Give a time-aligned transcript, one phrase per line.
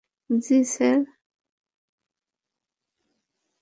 [0.29, 0.99] জ্বী, স্যার?